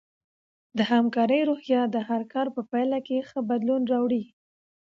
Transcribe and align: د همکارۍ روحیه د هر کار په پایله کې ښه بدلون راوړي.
د 0.77 0.79
همکارۍ 0.91 1.41
روحیه 1.49 1.81
د 1.89 1.95
هر 2.07 2.21
کار 2.33 2.47
په 2.55 2.61
پایله 2.71 2.99
کې 3.07 3.25
ښه 3.29 3.39
بدلون 3.49 3.81
راوړي. 3.91 4.23